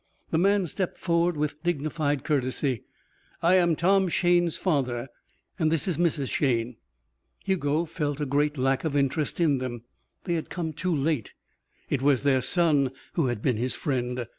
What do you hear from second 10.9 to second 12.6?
late. It was their